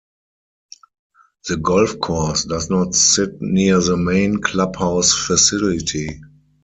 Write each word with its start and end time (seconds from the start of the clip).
The 1.47 1.57
golf 1.57 1.99
course 1.99 2.45
does 2.45 2.71
not 2.71 2.95
sit 2.95 3.39
near 3.39 3.79
the 3.79 3.97
main 3.97 4.41
clubhouse 4.41 5.13
facility. 5.13 6.19